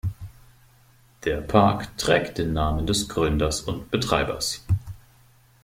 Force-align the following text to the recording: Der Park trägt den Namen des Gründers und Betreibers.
Der 1.25 1.41
Park 1.41 1.95
trägt 1.95 2.39
den 2.39 2.53
Namen 2.53 2.87
des 2.87 3.07
Gründers 3.07 3.61
und 3.61 3.91
Betreibers. 3.91 4.65